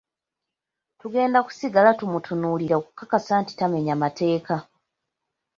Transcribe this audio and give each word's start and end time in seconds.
Tugenda 0.99 1.39
kusigala 1.45 1.89
tumutunuulira 1.99 2.73
okukakasa 2.81 3.33
nti 3.41 3.53
tamenya 3.59 3.95
mateeka. 4.03 4.55